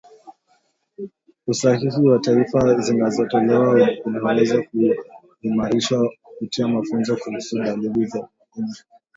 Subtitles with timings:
[1.47, 4.63] usahihi wa taarifa zinazotolewa unaweza
[5.41, 8.29] kuimarishwa kupitia mafunzo kuhusu dalili za magonjwa